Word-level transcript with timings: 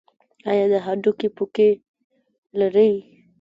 ایا 0.49 0.65
د 0.71 0.73
هډوکو 0.85 1.27
پوکي 1.35 1.69
لرئ؟ 2.59 2.93